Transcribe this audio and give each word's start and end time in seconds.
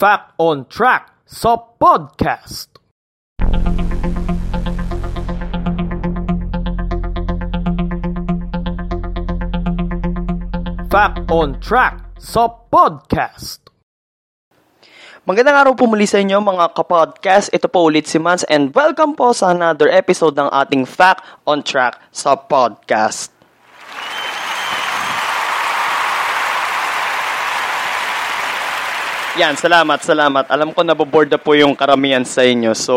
Fact 0.00 0.32
on 0.40 0.64
Track 0.64 1.12
sa 1.28 1.60
podcast. 1.60 2.72
Fact 10.88 11.28
on 11.28 11.60
Track 11.60 12.16
sa 12.16 12.48
podcast. 12.48 13.60
Magandang 15.28 15.68
araw 15.68 15.76
po 15.76 15.84
muli 15.84 16.08
sa 16.08 16.16
inyo 16.24 16.40
mga 16.40 16.72
kapodcast. 16.72 17.52
Ito 17.52 17.68
po 17.68 17.84
ulit 17.84 18.08
si 18.08 18.16
Mans 18.16 18.48
and 18.48 18.72
welcome 18.72 19.12
po 19.12 19.36
sa 19.36 19.52
another 19.52 19.92
episode 19.92 20.32
ng 20.32 20.48
ating 20.48 20.88
Fact 20.88 21.44
on 21.44 21.60
Track 21.60 22.00
sa 22.08 22.40
podcast. 22.40 23.39
Yan, 29.38 29.54
salamat, 29.54 30.02
salamat. 30.02 30.50
Alam 30.50 30.74
ko 30.74 30.82
naboboard 30.82 31.30
na 31.30 31.38
po 31.38 31.54
yung 31.54 31.78
karamihan 31.78 32.26
sa 32.26 32.42
inyo. 32.42 32.74
So, 32.74 32.94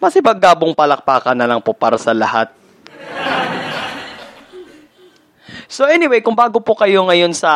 masipaggabong 0.00 0.72
palakpakan 0.72 1.36
na 1.36 1.44
lang 1.44 1.60
po 1.60 1.76
para 1.76 2.00
sa 2.00 2.16
lahat. 2.16 2.48
So 5.74 5.90
anyway, 5.90 6.22
kung 6.22 6.38
bago 6.38 6.62
po 6.62 6.78
kayo 6.78 7.02
ngayon 7.02 7.34
sa 7.34 7.50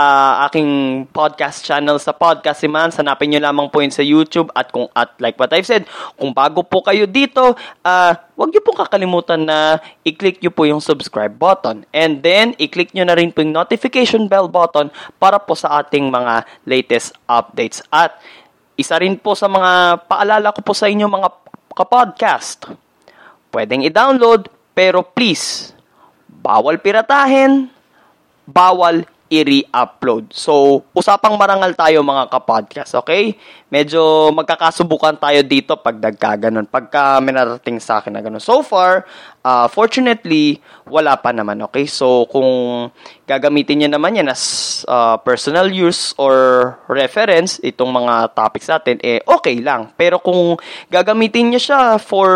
aking 0.51 1.07
podcast 1.15 1.63
channel 1.63 2.03
sa 2.03 2.11
Podcast 2.11 2.67
Man, 2.67 2.91
hanapin 2.91 3.31
nyo 3.31 3.39
lamang 3.39 3.71
po 3.71 3.79
yun 3.79 3.95
sa 3.95 4.03
YouTube 4.03 4.51
at 4.59 4.75
kung 4.75 4.91
at 4.91 5.15
like 5.23 5.39
what 5.39 5.55
I've 5.55 5.63
said, 5.63 5.87
kung 6.19 6.35
bago 6.35 6.67
po 6.67 6.83
kayo 6.83 7.07
dito, 7.07 7.55
uh, 7.87 8.13
huwag 8.35 8.51
nyo 8.51 8.59
po 8.67 8.75
kakalimutan 8.75 9.47
na 9.47 9.79
i-click 10.03 10.43
nyo 10.43 10.51
po 10.51 10.67
yung 10.67 10.83
subscribe 10.83 11.31
button. 11.31 11.87
And 11.95 12.19
then, 12.19 12.59
i-click 12.59 12.91
nyo 12.91 13.07
na 13.07 13.15
rin 13.15 13.31
po 13.31 13.39
yung 13.39 13.55
notification 13.55 14.27
bell 14.27 14.51
button 14.51 14.91
para 15.23 15.39
po 15.39 15.55
sa 15.55 15.79
ating 15.79 16.11
mga 16.11 16.43
latest 16.67 17.15
updates. 17.31 17.87
At 17.87 18.19
isa 18.75 18.99
rin 18.99 19.15
po 19.15 19.39
sa 19.39 19.47
mga 19.47 20.03
paalala 20.11 20.51
ko 20.51 20.67
po 20.67 20.75
sa 20.75 20.91
inyo 20.91 21.07
mga 21.07 21.31
kapodcast. 21.71 22.67
Pwedeng 23.55 23.87
i-download, 23.87 24.51
pero 24.75 25.07
please, 25.07 25.71
bawal 26.27 26.83
piratahin, 26.83 27.78
bawal 28.49 29.05
i-re-upload. 29.29 30.33
So, 30.33 30.85
usapang 30.97 31.37
marangal 31.37 31.77
tayo 31.77 32.01
mga 32.01 32.33
kapodcast, 32.33 32.97
okay? 32.97 33.37
Medyo 33.69 34.33
magkakasubukan 34.33 35.21
tayo 35.21 35.45
dito 35.45 35.77
pag 35.77 36.01
nagkaganon, 36.01 36.65
pagka 36.65 37.21
may 37.21 37.37
narating 37.37 37.77
sa 37.77 38.01
akin 38.01 38.17
na 38.17 38.25
ganun. 38.25 38.41
So 38.41 38.65
far, 38.65 39.05
uh, 39.45 39.69
fortunately, 39.69 40.65
wala 40.89 41.21
pa 41.21 41.37
naman, 41.37 41.61
okay? 41.69 41.85
So, 41.85 42.25
kung 42.33 42.49
gagamitin 43.29 43.85
nyo 43.85 44.01
naman 44.01 44.17
yan 44.17 44.33
as 44.33 44.43
uh, 44.89 45.21
personal 45.21 45.69
use 45.69 46.17
or 46.17 46.81
reference, 46.89 47.61
itong 47.61 47.93
mga 47.93 48.33
topics 48.33 48.73
natin, 48.73 48.97
eh, 49.05 49.21
okay 49.29 49.61
lang. 49.61 49.93
Pero 50.01 50.25
kung 50.25 50.57
gagamitin 50.89 51.53
nyo 51.53 51.61
siya 51.61 52.01
for 52.01 52.33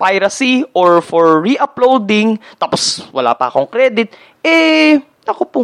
piracy 0.00 0.64
or 0.72 1.04
for 1.04 1.44
re-uploading, 1.44 2.40
tapos 2.56 3.04
wala 3.12 3.36
pa 3.36 3.52
akong 3.52 3.68
credit, 3.68 4.08
eh, 4.40 5.04
ako 5.28 5.42
po, 5.48 5.60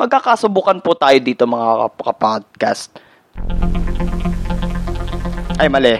magkakasubukan 0.00 0.80
po 0.80 0.96
tayo 0.96 1.18
dito 1.20 1.44
mga 1.44 1.92
kapodcast. 2.00 2.96
Ay, 5.60 5.68
mali. 5.68 5.96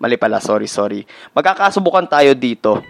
Mali 0.00 0.16
pala, 0.16 0.40
sorry, 0.40 0.64
sorry. 0.64 1.04
Magkakasubukan 1.36 2.08
tayo 2.08 2.32
dito. 2.32 2.80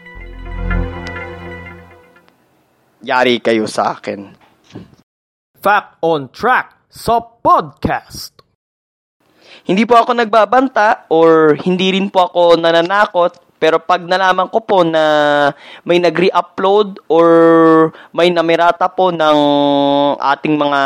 Yari 3.03 3.43
kayo 3.43 3.67
sa 3.67 3.99
akin. 3.99 4.31
Fact 5.59 5.99
on 6.07 6.31
Track 6.31 6.87
sa 6.87 7.19
podcast. 7.19 8.37
Hindi 9.67 9.83
po 9.85 9.99
ako 9.99 10.15
nagbabanta 10.15 11.11
or 11.11 11.59
hindi 11.59 11.95
rin 11.99 12.09
po 12.09 12.31
ako 12.31 12.63
nananakot 12.63 13.50
pero 13.61 13.77
pag 13.77 14.01
nalaman 14.01 14.49
ko 14.49 14.65
po 14.65 14.81
na 14.81 15.05
may 15.85 16.01
nag-re-upload 16.01 17.05
or 17.13 17.29
may 18.17 18.33
namirata 18.33 18.89
po 18.89 19.13
ng 19.13 19.39
ating 20.17 20.57
mga 20.57 20.81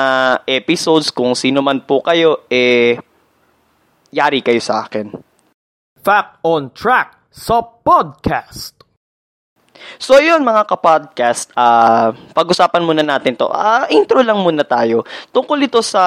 episodes, 0.51 1.15
kung 1.15 1.39
sino 1.39 1.63
man 1.63 1.87
po 1.87 2.03
kayo, 2.03 2.45
eh, 2.51 2.99
yari 4.11 4.43
kayo 4.43 4.59
sa 4.59 4.85
akin. 4.85 5.15
Fact 6.03 6.43
on 6.43 6.75
Track 6.75 7.31
sa 7.33 7.63
podcast. 7.63 8.84
So 9.99 10.19
yun 10.19 10.43
mga 10.43 10.67
kapodcast, 10.67 11.55
uh, 11.55 12.15
pag-usapan 12.35 12.83
muna 12.83 13.03
natin 13.03 13.35
to. 13.39 13.47
Uh, 13.51 13.87
intro 13.91 14.23
lang 14.23 14.39
muna 14.43 14.63
tayo. 14.63 15.03
Tungkol 15.31 15.67
ito 15.67 15.81
sa 15.83 16.03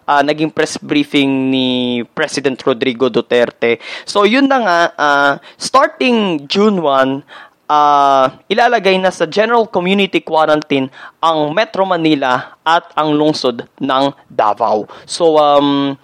uh, 0.00 0.22
naging 0.24 0.52
press 0.52 0.76
briefing 0.80 1.52
ni 1.52 2.02
President 2.12 2.56
Rodrigo 2.60 3.08
Duterte. 3.08 3.80
So 4.04 4.24
yun 4.24 4.48
na 4.48 4.58
nga, 4.60 4.80
uh, 4.96 5.32
starting 5.56 6.44
June 6.48 6.80
1, 6.80 7.24
uh, 7.70 8.26
ilalagay 8.50 8.96
na 8.98 9.10
sa 9.10 9.26
general 9.26 9.66
community 9.66 10.22
quarantine 10.22 10.90
ang 11.18 11.52
Metro 11.52 11.82
Manila 11.84 12.58
at 12.62 12.90
ang 12.94 13.14
lungsod 13.14 13.66
ng 13.82 14.04
Davao. 14.30 14.86
So 15.04 15.38
um, 15.38 15.94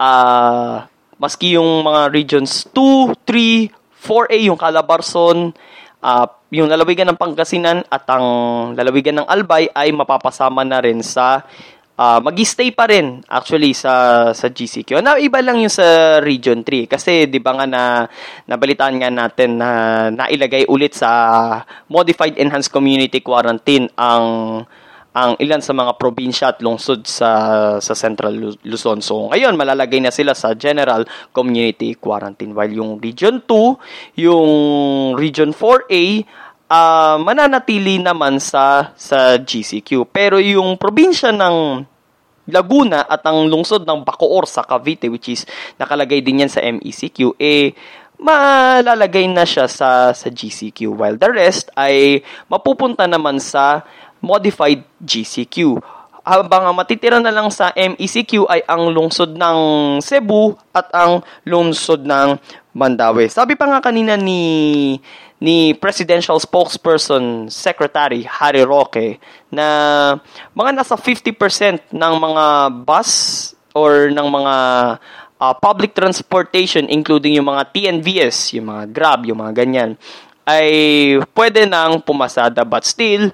uh, 0.00 0.84
maski 1.16 1.56
yung 1.56 1.84
mga 1.84 2.12
regions 2.12 2.68
2, 2.72 3.16
3, 3.24 3.72
4A, 4.06 4.38
yung 4.46 4.60
Calabarzon, 4.60 5.50
uh, 6.02 6.26
yung 6.52 6.68
lalawigan 6.68 7.08
ng 7.12 7.20
Pangasinan 7.20 7.84
at 7.88 8.04
ang 8.10 8.26
lalawigan 8.76 9.22
ng 9.22 9.26
Albay 9.28 9.70
ay 9.72 9.92
mapapasama 9.92 10.64
na 10.66 10.80
rin 10.80 11.00
sa 11.00 11.44
uh, 11.96 12.18
mag-stay 12.22 12.70
pa 12.70 12.86
rin 12.86 13.24
actually 13.26 13.72
sa 13.72 14.30
sa 14.36 14.46
GCQ. 14.52 15.00
Na 15.00 15.16
iba 15.18 15.40
lang 15.40 15.60
yung 15.60 15.72
sa 15.72 16.18
Region 16.20 16.62
3 16.62 16.86
kasi 16.86 17.26
'di 17.26 17.40
ba 17.40 17.56
nga 17.56 17.66
na 17.66 17.82
nabalitaan 18.46 18.96
nga 19.00 19.10
natin 19.10 19.60
na 19.60 19.70
nailagay 20.12 20.68
ulit 20.68 20.94
sa 20.94 21.10
modified 21.90 22.36
enhanced 22.38 22.70
community 22.70 23.20
quarantine 23.24 23.88
ang 23.96 24.62
ang 25.16 25.32
ilan 25.40 25.64
sa 25.64 25.72
mga 25.72 25.96
probinsya 25.96 26.52
at 26.52 26.60
lungsod 26.60 27.08
sa 27.08 27.30
sa 27.80 27.94
Central 27.96 28.36
Luzon. 28.60 29.00
So 29.00 29.32
ngayon 29.32 29.56
malalagay 29.56 30.04
na 30.04 30.12
sila 30.12 30.36
sa 30.36 30.52
General 30.52 31.08
Community 31.32 31.96
Quarantine 31.96 32.52
while 32.52 32.68
yung 32.68 33.00
Region 33.00 33.40
2, 33.48 34.20
yung 34.20 34.52
Region 35.16 35.56
4A 35.56 36.04
uh, 36.68 37.16
mananatili 37.16 37.96
naman 37.96 38.36
sa 38.36 38.92
sa 38.92 39.40
GCQ. 39.40 40.04
Pero 40.12 40.36
yung 40.36 40.76
probinsya 40.76 41.32
ng 41.32 41.88
Laguna 42.46 43.08
at 43.08 43.26
ang 43.26 43.48
lungsod 43.50 43.82
ng 43.82 44.06
Bacoor 44.06 44.46
sa 44.46 44.62
Cavite 44.62 45.10
which 45.10 45.32
is 45.32 45.42
nakalagay 45.80 46.22
din 46.22 46.46
yan 46.46 46.52
sa 46.52 46.62
MECQ 46.62 47.34
eh 47.42 47.74
malalagay 48.16 49.28
na 49.28 49.44
siya 49.44 49.68
sa 49.68 50.14
sa 50.16 50.28
GCQ 50.32 50.94
while 50.96 51.18
the 51.20 51.28
rest 51.28 51.68
ay 51.76 52.24
mapupunta 52.48 53.04
naman 53.04 53.36
sa 53.36 53.84
modified 54.26 54.82
GCQ. 54.98 55.78
Habang 56.26 56.74
matitira 56.74 57.22
na 57.22 57.30
lang 57.30 57.46
sa 57.54 57.70
MECQ 57.70 58.50
ay 58.50 58.66
ang 58.66 58.90
lungsod 58.90 59.38
ng 59.38 59.58
Cebu 60.02 60.58
at 60.74 60.90
ang 60.90 61.22
lungsod 61.46 62.02
ng 62.02 62.34
Mandawi. 62.74 63.30
Sabi 63.30 63.54
pa 63.54 63.70
nga 63.70 63.78
kanina 63.78 64.18
ni 64.18 64.98
ni 65.38 65.70
Presidential 65.78 66.42
Spokesperson 66.42 67.46
Secretary 67.46 68.26
Harry 68.26 68.66
Roque 68.66 69.22
na 69.54 69.66
mga 70.50 70.82
nasa 70.82 70.98
50% 70.98 71.94
ng 71.94 72.14
mga 72.18 72.44
bus 72.82 73.10
or 73.76 74.08
ng 74.10 74.28
mga 74.28 74.54
uh, 75.38 75.54
public 75.60 75.92
transportation 75.92 76.88
including 76.88 77.36
yung 77.38 77.52
mga 77.52 77.68
TNVS, 77.70 78.56
yung 78.58 78.72
mga 78.72 78.84
Grab, 78.90 79.28
yung 79.28 79.38
mga 79.44 79.52
ganyan 79.62 79.90
ay 80.46 80.70
pwede 81.34 81.66
nang 81.66 81.98
pumasada 81.98 82.62
but 82.62 82.86
still 82.86 83.28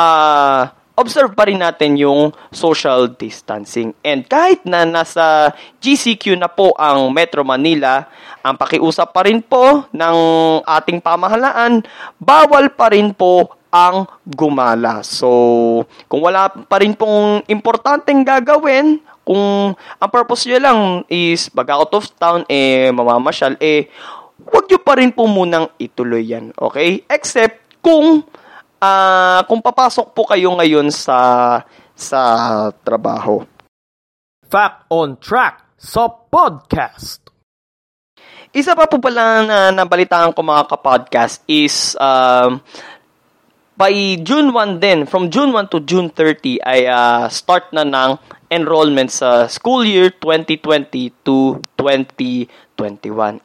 uh, 0.00 0.60
observe 1.00 1.32
pa 1.32 1.48
rin 1.48 1.60
natin 1.60 1.96
yung 1.96 2.32
social 2.52 3.08
distancing. 3.16 3.96
And 4.04 4.28
kahit 4.28 4.64
na 4.68 4.84
nasa 4.84 5.56
GCQ 5.80 6.36
na 6.36 6.48
po 6.52 6.76
ang 6.76 7.08
Metro 7.08 7.40
Manila, 7.40 8.04
ang 8.44 8.56
pakiusap 8.56 9.12
pa 9.16 9.24
rin 9.24 9.40
po 9.40 9.88
ng 9.92 10.16
ating 10.64 11.00
pamahalaan, 11.00 11.80
bawal 12.20 12.68
pa 12.72 12.92
rin 12.92 13.16
po 13.16 13.56
ang 13.70 14.04
gumala. 14.26 15.00
So, 15.06 15.86
kung 16.10 16.20
wala 16.20 16.50
pa 16.50 16.82
rin 16.82 16.92
pong 16.92 17.46
importanteng 17.46 18.26
gagawin, 18.26 18.98
kung 19.22 19.72
ang 19.78 20.10
purpose 20.10 20.50
nyo 20.50 20.58
lang 20.58 20.80
is 21.06 21.48
mag 21.54 21.70
out 21.70 21.94
of 21.94 22.10
town, 22.18 22.42
eh, 22.50 22.90
mamamasyal, 22.90 23.54
eh, 23.62 23.86
huwag 24.42 24.66
nyo 24.66 24.78
pa 24.82 24.98
rin 24.98 25.14
po 25.14 25.30
munang 25.30 25.70
ituloy 25.78 26.26
yan. 26.26 26.50
Okay? 26.58 27.06
Except 27.06 27.78
kung 27.78 28.26
uh, 28.80 29.40
kung 29.44 29.60
papasok 29.60 30.16
po 30.16 30.24
kayo 30.26 30.56
ngayon 30.56 30.88
sa 30.88 31.60
sa 31.94 32.20
trabaho. 32.80 33.44
Fact 34.50 34.88
on 34.90 35.20
Track 35.20 35.78
sa 35.78 36.08
podcast. 36.08 37.22
Isa 38.50 38.74
pa 38.74 38.90
po 38.90 38.98
pala 38.98 39.46
na 39.46 39.58
nabalitaan 39.70 40.34
ko 40.34 40.42
mga 40.42 40.66
kapodcast 40.66 41.46
is 41.46 41.94
uh, 42.02 42.58
by 43.78 43.94
June 44.26 44.50
1 44.50 44.82
din, 44.82 45.06
from 45.06 45.30
June 45.30 45.54
1 45.54 45.70
to 45.70 45.78
June 45.86 46.10
30 46.10 46.58
ay 46.66 46.90
uh, 46.90 47.30
start 47.30 47.70
na 47.70 47.86
ng 47.86 48.18
enrollment 48.50 49.06
sa 49.06 49.46
school 49.46 49.86
year 49.86 50.10
2020 50.18 51.22
to 51.22 51.62
2021. 51.78 52.50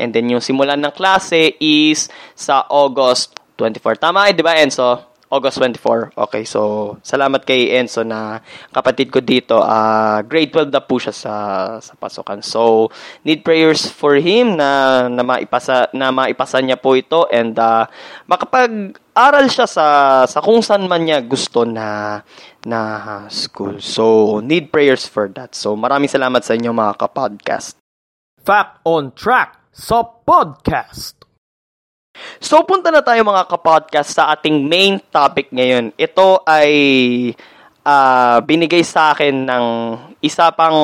And 0.02 0.10
then 0.10 0.34
yung 0.34 0.42
simulan 0.42 0.82
ng 0.82 0.92
klase 0.98 1.54
is 1.62 2.10
sa 2.34 2.66
August 2.66 3.38
24. 3.62 4.02
Tama, 4.02 4.34
di 4.34 4.42
ba 4.42 4.58
Enzo? 4.58 5.15
August 5.34 5.58
24. 5.58 6.14
Okay, 6.14 6.46
so 6.46 6.94
salamat 7.02 7.42
kay 7.42 7.74
Enzo 7.74 8.06
na 8.06 8.46
kapatid 8.70 9.10
ko 9.10 9.20
dito. 9.20 9.58
Uh, 9.58 10.22
grade 10.22 10.54
12 10.54 10.70
na 10.70 10.82
po 10.86 11.02
siya 11.02 11.12
sa 11.12 11.34
sa 11.82 11.94
pasukan. 11.98 12.46
So 12.46 12.94
need 13.26 13.42
prayers 13.42 13.90
for 13.90 14.22
him 14.22 14.54
na 14.54 15.06
na 15.10 15.26
maipasa 15.26 15.90
na 15.98 16.14
maipasa 16.14 16.62
niya 16.62 16.78
po 16.78 16.94
ito 16.94 17.26
and 17.34 17.58
uh, 17.58 17.90
makapag-aral 18.30 19.50
siya 19.50 19.66
sa 19.66 19.86
sa 20.30 20.40
kung 20.46 20.62
saan 20.62 20.86
man 20.86 21.02
niya 21.10 21.26
gusto 21.26 21.66
na 21.66 22.22
na 22.62 22.80
school. 23.34 23.82
So 23.82 24.38
need 24.46 24.70
prayers 24.70 25.10
for 25.10 25.26
that. 25.34 25.58
So 25.58 25.74
maraming 25.74 26.10
salamat 26.10 26.46
sa 26.46 26.54
inyo 26.54 26.70
mga 26.70 27.02
ka-podcast. 27.02 27.82
Fact 28.46 28.86
on 28.86 29.10
Track 29.18 29.74
sa 29.74 30.06
podcast. 30.06 31.25
So, 32.40 32.62
punta 32.64 32.92
na 32.92 33.04
tayo 33.04 33.22
mga 33.24 33.48
kapodcast 33.48 34.16
sa 34.16 34.32
ating 34.36 34.66
main 34.66 35.00
topic 35.12 35.52
ngayon. 35.52 35.92
Ito 35.96 36.44
ay 36.48 36.72
uh, 37.86 38.38
binigay 38.44 38.82
sa 38.82 39.14
akin 39.14 39.46
ng 39.46 39.66
isa 40.20 40.50
pang 40.52 40.80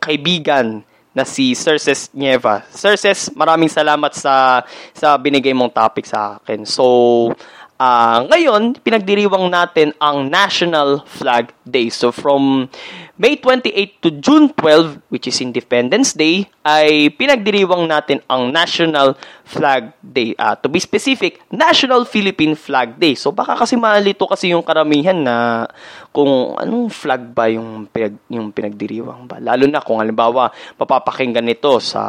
kaibigan 0.00 0.82
na 1.10 1.26
si 1.26 1.58
Cerces 1.58 2.08
Nieva. 2.14 2.62
Cerces, 2.70 3.34
maraming 3.34 3.68
salamat 3.68 4.14
sa 4.14 4.62
sa 4.94 5.18
binigay 5.18 5.50
mong 5.50 5.74
topic 5.74 6.06
sa 6.06 6.38
akin. 6.38 6.62
So, 6.62 7.34
Uh, 7.80 8.28
ngayon, 8.28 8.76
pinagdiriwang 8.84 9.48
natin 9.48 9.96
ang 9.96 10.28
National 10.28 11.00
Flag 11.08 11.48
Day. 11.64 11.88
So 11.88 12.12
from 12.12 12.68
May 13.16 13.40
28 13.40 14.04
to 14.04 14.08
June 14.20 14.52
12, 14.52 15.08
which 15.08 15.24
is 15.24 15.40
Independence 15.40 16.12
Day, 16.12 16.44
ay 16.60 17.08
pinagdiriwang 17.16 17.88
natin 17.88 18.20
ang 18.28 18.52
National 18.52 19.16
Flag 19.48 19.96
Day. 20.04 20.36
Uh, 20.36 20.52
to 20.60 20.68
be 20.68 20.76
specific, 20.76 21.40
National 21.48 22.04
Philippine 22.04 22.52
Flag 22.52 23.00
Day. 23.00 23.16
So 23.16 23.32
baka 23.32 23.56
kasi 23.56 23.80
malito 23.80 24.28
kasi 24.28 24.52
yung 24.52 24.60
karamihan 24.60 25.16
na 25.16 25.64
kung 26.12 26.60
anong 26.60 26.92
flag 26.92 27.32
ba 27.32 27.48
yung, 27.48 27.88
pinag, 27.88 28.20
yung 28.28 28.52
pinagdiriwang 28.52 29.24
ba. 29.24 29.40
Lalo 29.40 29.64
na 29.64 29.80
kung 29.80 30.04
halimbawa 30.04 30.52
mapapakinggan 30.76 31.48
nito 31.48 31.80
sa 31.80 32.04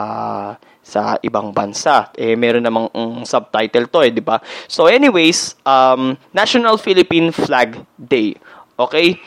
sa 0.82 1.16
ibang 1.22 1.54
bansa. 1.54 2.10
Eh, 2.18 2.34
meron 2.34 2.66
namang 2.66 2.90
um, 2.92 3.22
subtitle 3.24 3.88
to 3.88 4.02
eh, 4.02 4.12
di 4.12 4.22
ba? 4.22 4.42
So 4.66 4.90
anyways, 4.90 5.56
um, 5.64 6.18
National 6.34 6.82
Philippine 6.82 7.30
Flag 7.30 7.78
Day. 7.96 8.36
Okay? 8.76 9.22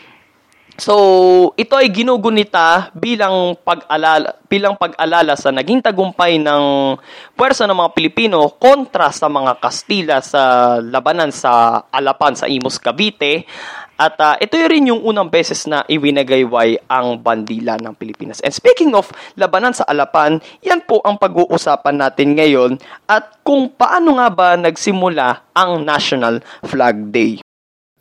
So, 0.75 1.55
ito 1.55 1.79
ay 1.79 1.87
ginugunita 1.87 2.91
bilang 2.99 3.55
pag-alala 3.63 4.43
bilang 4.51 4.75
pag-alala 4.75 5.39
sa 5.39 5.55
naging 5.55 5.79
tagumpay 5.79 6.43
ng 6.43 6.99
puwersa 7.39 7.71
ng 7.71 7.79
mga 7.79 7.95
Pilipino 7.95 8.59
kontra 8.59 9.15
sa 9.15 9.31
mga 9.31 9.63
Kastila 9.63 10.19
sa 10.19 10.75
labanan 10.83 11.31
sa 11.31 11.79
Alapan 11.95 12.35
sa 12.35 12.51
Imus 12.51 12.83
Cavite 12.83 13.47
at 13.95 14.19
uh, 14.19 14.35
ito 14.43 14.59
rin 14.59 14.91
yung 14.91 15.03
unang 15.07 15.31
beses 15.31 15.71
na 15.71 15.87
iwinagayway 15.87 16.79
ang 16.91 17.23
bandila 17.23 17.79
ng 17.79 17.95
Pilipinas. 17.95 18.43
And 18.43 18.51
speaking 18.51 18.93
of 18.99 19.11
labanan 19.39 19.75
sa 19.75 19.87
Alapan, 19.87 20.43
yan 20.67 20.83
po 20.83 20.99
ang 21.07 21.15
pag-uusapan 21.19 21.97
natin 22.03 22.35
ngayon 22.35 22.83
at 23.07 23.39
kung 23.47 23.71
paano 23.71 24.19
nga 24.19 24.29
ba 24.35 24.49
nagsimula 24.59 25.55
ang 25.55 25.87
National 25.87 26.43
Flag 26.67 27.15
Day. 27.15 27.39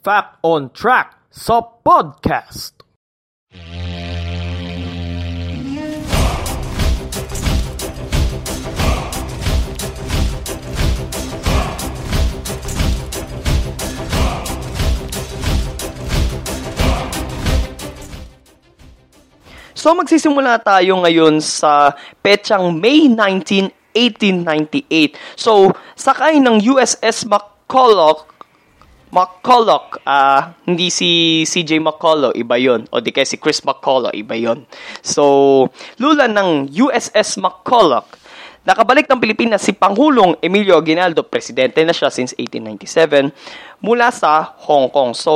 Fact 0.01 0.41
on 0.41 0.73
Track 0.73 1.29
sa 1.29 1.61
podcast. 1.61 2.83
So 19.73 19.97
magsisimula 19.97 20.61
tayo 20.61 21.01
ngayon 21.01 21.41
sa 21.41 21.97
petsang 22.21 22.73
May 22.77 23.09
19, 23.09 23.73
1898. 23.93 25.17
So 25.37 25.73
sakay 25.97 26.37
ng 26.41 26.61
USS 26.61 27.25
McCulloch 27.29 28.33
McCulloch, 29.13 30.01
uh, 30.09 30.57
hindi 30.65 30.89
si 30.89 31.45
CJ 31.45 31.77
McCulloch, 31.85 32.33
iba 32.33 32.57
yon 32.57 32.89
O 32.89 32.97
di 32.97 33.13
kaya 33.13 33.29
si 33.29 33.37
Chris 33.37 33.61
McCulloch, 33.61 34.09
iba 34.17 34.33
yon 34.33 34.65
So, 35.05 35.69
lula 36.01 36.25
ng 36.25 36.73
USS 36.73 37.37
McCulloch 37.37 38.09
Nakabalik 38.63 39.11
ng 39.11 39.19
Pilipinas 39.19 39.59
si 39.59 39.75
Pangulong 39.75 40.39
Emilio 40.39 40.79
Aguinaldo, 40.79 41.19
presidente 41.27 41.83
na 41.83 41.91
siya 41.91 42.07
since 42.07 42.31
1897, 42.39 43.35
mula 43.83 44.07
sa 44.07 44.55
Hong 44.63 44.87
Kong. 44.87 45.11
So, 45.11 45.31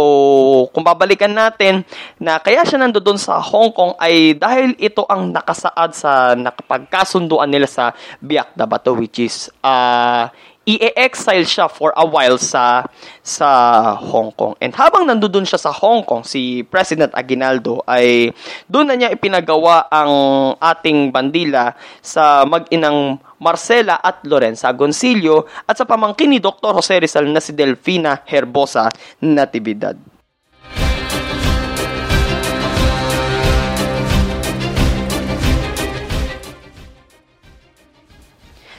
kung 0.71 0.87
babalikan 0.87 1.35
natin 1.35 1.83
na 2.23 2.39
kaya 2.39 2.63
siya 2.63 2.79
nandoon 2.79 3.19
sa 3.19 3.43
Hong 3.43 3.75
Kong 3.75 3.99
ay 3.99 4.31
dahil 4.31 4.79
ito 4.79 5.03
ang 5.11 5.35
nakasaad 5.35 5.91
sa 5.91 6.39
nakapagkasunduan 6.39 7.51
nila 7.51 7.67
sa 7.67 7.91
Biak 8.23 8.55
na 8.55 8.63
Bato 8.63 8.95
which 8.95 9.19
is 9.19 9.51
uh, 9.59 10.31
i-exile 10.67 11.47
siya 11.47 11.71
for 11.71 11.95
a 11.95 12.03
while 12.03 12.35
sa 12.35 12.83
sa 13.23 13.47
Hong 13.95 14.35
Kong. 14.35 14.59
And 14.59 14.75
habang 14.75 15.07
nandoon 15.07 15.47
siya 15.47 15.55
sa 15.55 15.71
Hong 15.71 16.03
Kong, 16.03 16.27
si 16.27 16.67
President 16.67 17.15
Aguinaldo 17.15 17.79
ay 17.87 18.35
doon 18.67 18.91
na 18.91 18.99
niya 18.99 19.15
ipinagawa 19.15 19.87
ang 19.87 20.11
ating 20.59 21.15
bandila 21.15 21.71
sa 22.03 22.43
mag-inang 22.43 23.15
Marcela 23.39 24.03
at 24.03 24.27
Lorenza 24.27 24.67
Goncillo 24.75 25.47
at 25.63 25.79
sa 25.79 25.87
pamangkin 25.87 26.35
ni 26.35 26.43
Dr. 26.43 26.75
Jose 26.75 26.99
Rizal 26.99 27.31
na 27.31 27.39
si 27.39 27.55
Delfina 27.55 28.27
Herbosa 28.27 28.91
Natividad. 29.23 29.95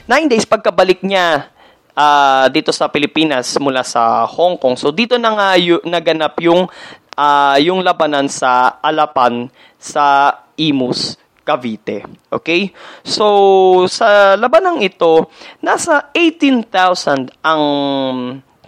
Nine 0.08 0.24
days 0.24 0.48
pagkabalik 0.48 1.04
niya 1.04 1.52
uh, 1.98 2.46
dito 2.54 2.70
sa 2.70 2.86
Pilipinas 2.86 3.58
mula 3.58 3.82
sa 3.82 4.22
Hong 4.22 4.54
Kong. 4.54 4.78
So 4.78 4.94
dito 4.94 5.18
na 5.18 5.34
nga 5.34 5.48
y- 5.58 5.82
naganap 5.82 6.38
yung 6.38 6.70
uh, 7.18 7.56
yung 7.58 7.82
labanan 7.82 8.30
sa 8.30 8.78
Alapan 8.78 9.50
sa 9.74 10.30
Imus 10.54 11.18
Cavite. 11.42 12.04
Okay? 12.28 12.76
So, 13.00 13.88
sa 13.88 14.36
labanang 14.36 14.84
ito, 14.84 15.32
nasa 15.64 16.12
18,000 16.12 17.32
ang 17.40 17.64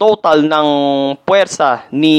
total 0.01 0.49
ng 0.49 0.69
puwersa 1.29 1.93
ni 1.93 2.17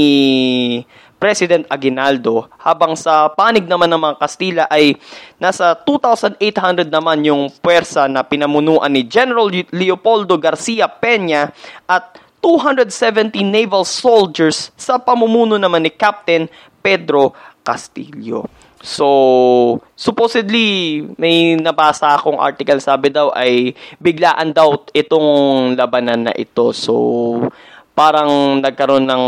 President 1.22 1.70
Aguinaldo 1.70 2.50
habang 2.58 2.98
sa 2.98 3.30
panig 3.30 3.70
naman 3.70 3.86
ng 3.94 4.02
mga 4.02 4.16
Kastila 4.18 4.66
ay 4.66 4.98
nasa 5.38 5.78
2,800 5.78 6.90
naman 6.90 7.22
yung 7.22 7.54
puwersa 7.62 8.10
na 8.10 8.26
pinamunuan 8.26 8.90
ni 8.90 9.06
General 9.06 9.46
Leopoldo 9.70 10.42
Garcia 10.42 10.90
Peña 10.90 11.54
at 11.86 12.18
270 12.42 13.38
naval 13.46 13.86
soldiers 13.86 14.74
sa 14.74 14.98
pamumuno 14.98 15.62
naman 15.62 15.86
ni 15.86 15.94
Captain 15.94 16.50
Pedro 16.82 17.38
Castillo. 17.62 18.50
So, 18.82 19.78
supposedly, 19.94 21.06
may 21.22 21.54
nabasa 21.54 22.18
akong 22.18 22.42
article 22.42 22.82
sabi 22.82 23.14
daw 23.14 23.30
ay 23.30 23.78
biglaan 24.02 24.58
daw 24.58 24.74
itong 24.90 25.30
labanan 25.78 26.26
na 26.26 26.34
ito. 26.34 26.74
So, 26.74 27.46
parang 27.92 28.64
nagkaroon 28.64 29.04
ng 29.04 29.26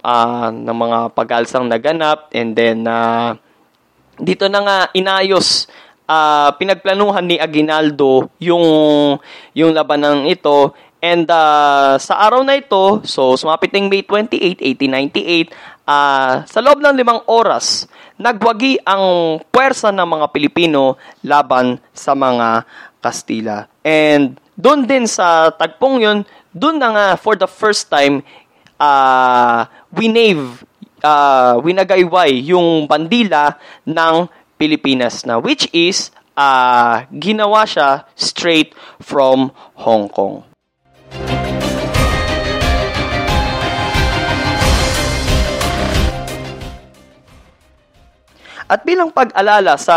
uh, 0.00 0.48
ng 0.50 0.76
mga 0.76 0.98
pag-alsang 1.12 1.68
naganap 1.68 2.32
and 2.32 2.56
then 2.56 2.88
uh, 2.88 3.36
dito 4.18 4.48
na 4.50 4.60
nga 4.64 4.78
inayos 4.96 5.68
uh, 6.08 6.50
pinagplanuhan 6.56 7.28
ni 7.28 7.36
Aguinaldo 7.36 8.32
yung 8.40 8.64
yung 9.52 9.70
labanan 9.76 10.24
ito. 10.26 10.74
And 10.98 11.30
uh, 11.30 11.94
sa 12.02 12.26
araw 12.26 12.42
na 12.42 12.58
ito 12.58 13.06
so 13.06 13.38
sumapit 13.38 13.70
ng 13.70 13.86
May 13.86 14.02
28 14.02 14.58
1898 14.82 15.54
uh, 15.86 16.42
sa 16.42 16.58
loob 16.58 16.82
ng 16.82 16.98
limang 16.98 17.22
oras 17.30 17.86
nagwagi 18.18 18.82
ang 18.82 19.38
puwersa 19.46 19.94
ng 19.94 20.02
mga 20.18 20.26
Pilipino 20.34 20.98
laban 21.22 21.78
sa 21.94 22.18
mga 22.18 22.66
Kastila 22.98 23.70
and 23.88 24.36
doon 24.52 24.84
din 24.84 25.08
sa 25.08 25.48
tagpong 25.48 26.04
yun 26.04 26.18
doon 26.52 26.76
na 26.76 26.88
nga 26.92 27.06
for 27.16 27.40
the 27.40 27.48
first 27.48 27.88
time 27.88 28.20
uh, 28.76 29.64
winave 29.96 30.60
uh, 31.00 31.56
winagayway 31.64 32.36
yung 32.44 32.84
bandila 32.84 33.56
ng 33.88 34.28
Pilipinas 34.60 35.24
na 35.24 35.40
which 35.40 35.70
is 35.72 36.12
uh, 36.36 37.06
ginawa 37.14 37.64
siya 37.64 38.04
straight 38.18 38.74
from 39.00 39.54
Hong 39.78 40.10
Kong. 40.10 40.47
At 48.68 48.84
bilang 48.84 49.08
pag-alala 49.08 49.80
sa 49.80 49.96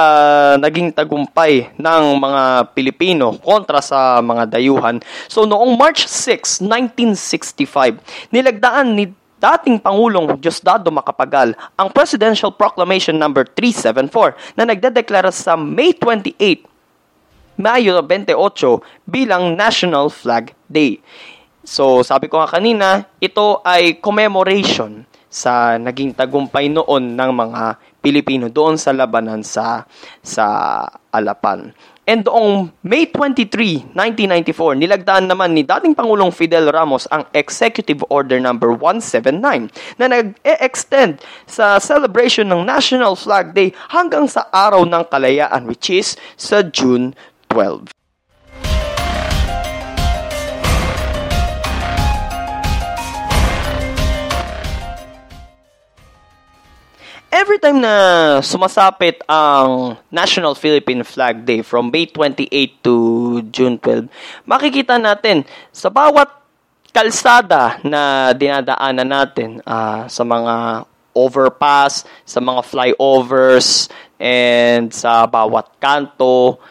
naging 0.56 0.96
tagumpay 0.96 1.76
ng 1.76 2.04
mga 2.16 2.72
Pilipino 2.72 3.36
kontra 3.44 3.84
sa 3.84 4.24
mga 4.24 4.48
dayuhan, 4.48 5.04
so 5.28 5.44
noong 5.44 5.76
March 5.76 6.08
6, 6.08 6.64
1965, 6.64 8.00
nilagdaan 8.32 8.96
ni 8.96 9.12
dating 9.44 9.76
Pangulong 9.76 10.40
Diosdado 10.40 10.88
Macapagal 10.88 11.52
ang 11.76 11.92
Presidential 11.92 12.56
Proclamation 12.56 13.20
number 13.20 13.44
374 13.44 14.56
na 14.56 14.64
nagdedeklara 14.64 15.36
sa 15.36 15.60
May 15.60 15.92
28, 15.92 16.64
Mayo 17.60 18.00
28 18.00 18.32
bilang 19.04 19.52
National 19.60 20.08
Flag 20.08 20.56
Day. 20.72 21.04
So, 21.68 22.08
sabi 22.08 22.32
ko 22.32 22.40
nga 22.40 22.48
kanina, 22.48 23.04
ito 23.20 23.60
ay 23.68 24.00
commemoration 24.00 25.04
sa 25.32 25.80
naging 25.80 26.12
tagumpay 26.12 26.68
noon 26.68 27.16
ng 27.16 27.32
mga 27.32 27.80
Pilipino 28.04 28.52
doon 28.52 28.76
sa 28.76 28.92
labanan 28.92 29.40
sa 29.40 29.88
sa 30.20 30.46
Alapan. 31.16 31.72
And 32.04 32.28
noong 32.28 32.76
May 32.84 33.08
23, 33.08 33.96
1994, 33.96 34.76
nilagdaan 34.76 35.32
naman 35.32 35.56
ni 35.56 35.64
dating 35.64 35.96
Pangulong 35.96 36.34
Fidel 36.34 36.68
Ramos 36.68 37.08
ang 37.08 37.24
Executive 37.32 38.04
Order 38.12 38.42
number 38.42 38.74
179 38.76 39.72
na 39.96 40.12
nag-e-extend 40.12 41.24
sa 41.48 41.80
celebration 41.80 42.52
ng 42.52 42.68
National 42.68 43.16
Flag 43.16 43.56
Day 43.56 43.72
hanggang 43.96 44.28
sa 44.28 44.50
araw 44.52 44.84
ng 44.84 45.08
kalayaan 45.08 45.64
which 45.70 45.88
is 45.88 46.20
sa 46.36 46.66
June 46.66 47.16
12. 47.54 48.01
Every 57.42 57.58
time 57.58 57.82
na 57.82 58.38
sumasapit 58.46 59.26
ang 59.26 59.98
National 60.14 60.54
Philippine 60.54 61.02
Flag 61.02 61.42
Day 61.42 61.66
from 61.66 61.90
May 61.90 62.06
28 62.06 62.54
to 62.86 62.96
June 63.50 63.82
12, 63.82 64.06
makikita 64.46 65.02
natin 65.02 65.42
sa 65.74 65.90
bawat 65.90 66.30
kalsada 66.94 67.82
na 67.82 68.30
dinadaanan 68.38 69.10
natin 69.10 69.50
uh, 69.66 70.06
sa 70.06 70.22
mga 70.22 70.86
overpass, 71.18 72.06
sa 72.30 72.38
mga 72.38 72.62
flyovers, 72.62 73.90
and 74.22 74.94
sa 74.94 75.26
bawat 75.26 75.66
kanto, 75.82 76.62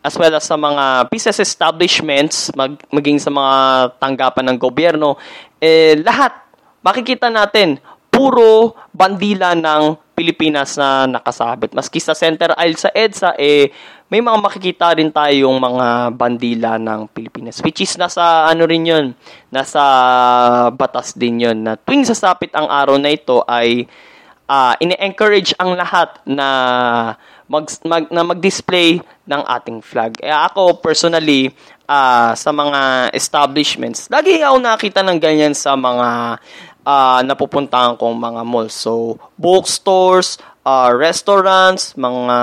as 0.00 0.16
well 0.16 0.32
as 0.32 0.48
sa 0.48 0.56
mga 0.56 1.12
business 1.12 1.44
establishments, 1.44 2.48
mag, 2.56 2.72
maging 2.88 3.20
sa 3.20 3.28
mga 3.28 3.56
tanggapan 4.00 4.48
ng 4.48 4.56
gobyerno, 4.56 5.20
eh, 5.60 5.92
lahat 6.00 6.32
makikita 6.80 7.28
natin 7.28 7.76
puro 8.08 8.72
bandila 8.96 9.52
ng 9.52 10.05
Pilipinas 10.16 10.80
na 10.80 11.04
nakasabit. 11.04 11.76
Maski 11.76 12.00
sa 12.00 12.16
center 12.16 12.56
aisle 12.56 12.80
sa 12.80 12.88
EDSA, 12.88 13.36
eh, 13.36 13.68
may 14.08 14.24
mga 14.24 14.38
makikita 14.40 14.96
rin 14.96 15.12
tayong 15.12 15.60
mga 15.60 16.16
bandila 16.16 16.80
ng 16.80 17.12
Pilipinas. 17.12 17.60
Which 17.60 17.84
is 17.84 18.00
nasa, 18.00 18.48
ano 18.48 18.64
rin 18.64 18.88
yun, 18.88 19.06
nasa 19.52 19.82
batas 20.72 21.12
din 21.12 21.44
yun, 21.44 21.60
na 21.60 21.76
tuwing 21.76 22.08
sasapit 22.08 22.48
ang 22.56 22.64
araw 22.64 22.96
na 22.96 23.12
ito 23.12 23.44
ay 23.44 23.84
uh, 24.48 24.74
ine-encourage 24.80 25.52
ang 25.60 25.76
lahat 25.76 26.16
na 26.24 26.48
mag, 27.50 27.68
mag, 27.84 28.08
na 28.08 28.22
mag-display 28.24 29.02
ng 29.26 29.42
ating 29.42 29.84
flag. 29.84 30.16
Eh, 30.22 30.32
ako, 30.32 30.80
personally, 30.80 31.50
uh, 31.90 32.32
sa 32.34 32.50
mga 32.50 33.12
establishments, 33.14 34.06
lagi 34.10 34.42
ako 34.42 34.56
nakita 34.62 35.00
ng 35.02 35.18
ganyan 35.18 35.54
sa 35.54 35.74
mga 35.74 36.38
uh, 36.86 37.20
napupuntahan 37.26 37.98
kong 37.98 38.14
mga 38.14 38.42
malls. 38.46 38.78
So, 38.78 39.18
bookstores, 39.34 40.38
uh, 40.62 40.94
restaurants, 40.94 41.98
mga 41.98 42.38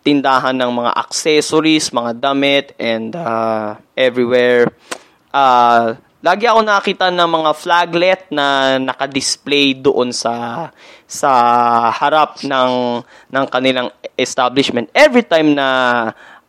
tindahan 0.00 0.56
ng 0.56 0.72
mga 0.72 0.92
accessories, 0.96 1.92
mga 1.92 2.16
damit, 2.16 2.72
and 2.80 3.12
uh, 3.12 3.76
everywhere. 3.92 4.72
Uh, 5.28 6.00
lagi 6.24 6.48
ako 6.48 6.64
nakita 6.64 7.12
ng 7.12 7.28
mga 7.28 7.50
flaglet 7.52 8.22
na 8.32 8.80
naka-display 8.80 9.76
doon 9.76 10.10
sa 10.10 10.66
sa 11.04 11.30
harap 11.92 12.42
ng 12.42 13.04
ng 13.04 13.44
kanilang 13.52 13.92
establishment 14.18 14.90
every 14.96 15.22
time 15.22 15.54
na 15.54 15.68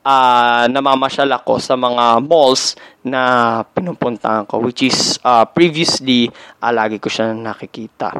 uh, 0.03 0.65
namamasyal 0.72 1.29
ako 1.36 1.60
sa 1.60 1.75
mga 1.75 2.24
malls 2.24 2.75
na 3.03 3.63
pinupuntahan 3.75 4.46
ko 4.48 4.60
which 4.63 4.84
is 4.86 5.18
uh, 5.24 5.44
previously 5.48 6.27
uh, 6.62 6.72
lagi 6.72 7.00
ko 7.00 7.08
siya 7.12 7.36
nakikita. 7.36 8.12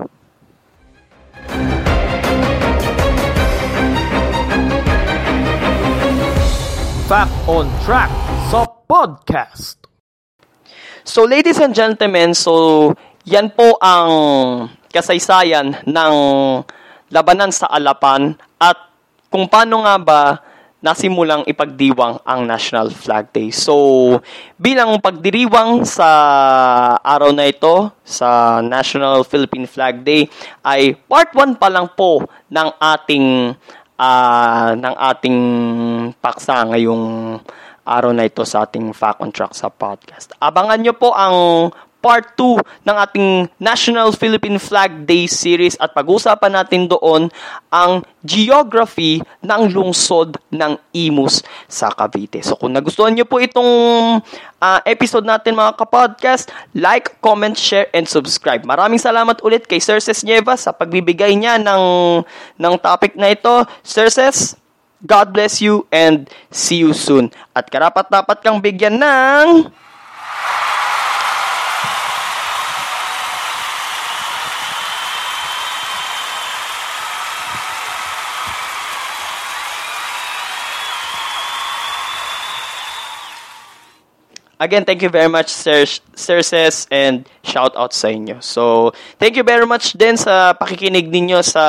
Fact 7.10 7.34
on 7.50 7.66
Track 7.82 8.12
sa 8.54 8.70
podcast. 8.86 9.82
So 11.02 11.26
ladies 11.26 11.58
and 11.58 11.74
gentlemen, 11.74 12.38
so 12.38 12.94
yan 13.26 13.50
po 13.50 13.82
ang 13.82 14.10
kasaysayan 14.94 15.74
ng 15.90 16.14
labanan 17.10 17.50
sa 17.50 17.66
Alapan 17.66 18.38
at 18.62 18.78
kung 19.34 19.50
paano 19.50 19.86
nga 19.86 19.98
ba 19.98 20.22
nasimulang 20.80 21.44
ipagdiwang 21.44 22.24
ang 22.24 22.48
National 22.48 22.88
Flag 22.88 23.28
Day. 23.36 23.52
So, 23.52 23.76
bilang 24.56 24.96
pagdiriwang 25.04 25.84
sa 25.84 26.08
araw 27.04 27.36
na 27.36 27.52
ito, 27.52 27.92
sa 28.08 28.60
National 28.64 29.28
Philippine 29.28 29.68
Flag 29.68 30.02
Day, 30.08 30.32
ay 30.64 30.96
part 30.96 31.36
1 31.36 31.60
pa 31.60 31.68
lang 31.68 31.92
po 31.92 32.24
ng 32.48 32.70
ating 32.80 33.56
uh, 34.00 34.72
ng 34.80 34.96
ating 34.96 35.40
paksa 36.24 36.64
ngayong 36.72 37.38
araw 37.84 38.12
na 38.16 38.30
ito 38.30 38.46
sa 38.48 38.64
ating 38.64 38.96
Fact 38.96 39.20
on 39.20 39.36
Track 39.36 39.52
sa 39.52 39.68
podcast. 39.68 40.32
Abangan 40.40 40.80
nyo 40.80 40.94
po 40.96 41.12
ang 41.12 41.70
part 42.00 42.36
2 42.36 42.64
ng 42.88 42.96
ating 42.96 43.28
National 43.60 44.16
Philippine 44.16 44.60
Flag 44.60 45.04
Day 45.04 45.28
series 45.28 45.76
at 45.80 45.92
pag-usapan 45.92 46.56
natin 46.56 46.88
doon 46.88 47.28
ang 47.72 48.04
geography 48.24 49.20
ng 49.44 49.62
lungsod 49.72 50.40
ng 50.52 50.80
Imus 50.96 51.44
sa 51.68 51.92
Cavite. 51.92 52.40
So 52.44 52.56
kung 52.56 52.76
nagustuhan 52.76 53.16
niyo 53.16 53.28
po 53.28 53.44
itong 53.44 53.72
uh, 54.60 54.80
episode 54.88 55.28
natin 55.28 55.60
mga 55.60 55.76
kapodcast, 55.76 56.52
like, 56.76 57.20
comment, 57.20 57.56
share, 57.56 57.88
and 57.92 58.08
subscribe. 58.08 58.64
Maraming 58.64 59.00
salamat 59.00 59.40
ulit 59.44 59.68
kay 59.68 59.80
Sir 59.84 60.00
Ses 60.00 60.24
Nieva 60.24 60.56
sa 60.56 60.72
pagbibigay 60.72 61.36
niya 61.36 61.60
ng, 61.60 61.84
ng 62.56 62.74
topic 62.80 63.16
na 63.20 63.32
ito. 63.32 63.68
Sir 63.84 64.08
Ses, 64.08 64.56
God 65.04 65.32
bless 65.32 65.64
you 65.64 65.88
and 65.92 66.28
see 66.52 66.84
you 66.84 66.92
soon. 66.92 67.32
At 67.56 67.72
karapat 67.72 68.12
dapat 68.12 68.40
kang 68.44 68.60
bigyan 68.64 69.00
ng... 69.00 69.72
Again, 84.60 84.84
thank 84.84 85.00
you 85.00 85.08
very 85.08 85.32
much, 85.32 85.48
Sir, 85.48 85.88
Sir 86.20 86.44
Ses, 86.44 86.84
and 86.92 87.24
shout 87.48 87.72
out 87.80 87.96
sa 87.96 88.12
inyo. 88.12 88.44
So, 88.44 88.92
thank 89.16 89.40
you 89.40 89.48
very 89.48 89.64
much 89.64 89.96
din 89.96 90.20
sa 90.20 90.52
pakikinig 90.52 91.08
ninyo 91.08 91.40
sa 91.40 91.64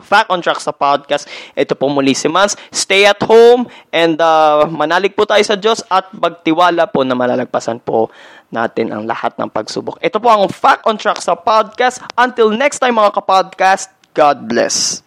Fact 0.00 0.32
on 0.32 0.40
Track 0.40 0.56
sa 0.56 0.72
podcast. 0.72 1.28
Ito 1.52 1.76
po 1.76 1.92
muli 1.92 2.16
si 2.16 2.32
Mans. 2.32 2.56
Stay 2.72 3.04
at 3.04 3.20
home 3.28 3.68
and 3.92 4.16
uh, 4.16 4.64
manalig 4.72 5.12
po 5.12 5.28
tayo 5.28 5.44
sa 5.44 5.52
Diyos 5.52 5.84
at 5.92 6.08
magtiwala 6.16 6.88
po 6.88 7.04
na 7.04 7.12
malalagpasan 7.12 7.84
po 7.84 8.08
natin 8.48 8.88
ang 8.88 9.04
lahat 9.04 9.36
ng 9.36 9.52
pagsubok. 9.52 10.00
Ito 10.00 10.16
po 10.16 10.32
ang 10.32 10.48
Fact 10.48 10.88
on 10.88 10.96
Track 10.96 11.20
sa 11.20 11.36
podcast. 11.36 12.00
Until 12.16 12.56
next 12.56 12.80
time 12.80 12.96
mga 12.96 13.20
kapodcast, 13.20 13.92
God 14.16 14.48
bless. 14.48 15.04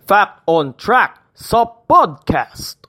Fact 0.00 0.40
on 0.48 0.72
Track 0.80 1.20
sa 1.36 1.68
podcast. 1.68 2.83